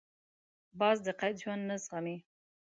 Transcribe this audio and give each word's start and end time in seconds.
باز 0.79 0.97
د 1.05 1.07
قید 1.19 1.35
ژوند 1.41 1.63
نه 1.69 1.75
زغمي 1.83 2.17